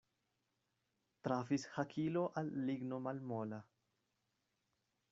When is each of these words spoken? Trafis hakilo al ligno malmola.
Trafis 1.27 1.67
hakilo 1.75 2.25
al 2.43 2.51
ligno 2.71 3.01
malmola. 3.09 3.63